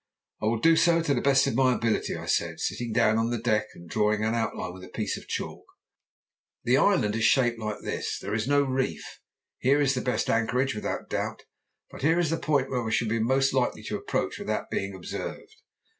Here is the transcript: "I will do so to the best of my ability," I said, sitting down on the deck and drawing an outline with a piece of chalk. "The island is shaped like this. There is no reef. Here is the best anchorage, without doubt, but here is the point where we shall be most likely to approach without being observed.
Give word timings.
"I 0.41 0.47
will 0.47 0.57
do 0.59 0.75
so 0.77 1.03
to 1.03 1.13
the 1.13 1.21
best 1.21 1.45
of 1.45 1.53
my 1.53 1.75
ability," 1.75 2.15
I 2.15 2.25
said, 2.25 2.59
sitting 2.59 2.91
down 2.91 3.19
on 3.19 3.29
the 3.29 3.37
deck 3.37 3.67
and 3.75 3.87
drawing 3.87 4.23
an 4.23 4.33
outline 4.33 4.73
with 4.73 4.83
a 4.83 4.87
piece 4.89 5.15
of 5.15 5.27
chalk. 5.27 5.63
"The 6.63 6.75
island 6.75 7.15
is 7.15 7.23
shaped 7.23 7.59
like 7.59 7.81
this. 7.83 8.17
There 8.17 8.33
is 8.33 8.47
no 8.47 8.63
reef. 8.63 9.19
Here 9.59 9.79
is 9.79 9.93
the 9.93 10.01
best 10.01 10.27
anchorage, 10.27 10.73
without 10.73 11.07
doubt, 11.11 11.43
but 11.91 12.01
here 12.01 12.17
is 12.17 12.31
the 12.31 12.37
point 12.37 12.71
where 12.71 12.81
we 12.81 12.91
shall 12.91 13.09
be 13.09 13.19
most 13.19 13.53
likely 13.53 13.83
to 13.83 13.95
approach 13.95 14.39
without 14.39 14.71
being 14.71 14.95
observed. 14.95 15.57